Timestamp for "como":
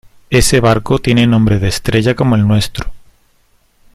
2.15-2.33